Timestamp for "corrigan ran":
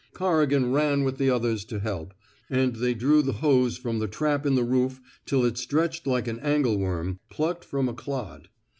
0.15-1.03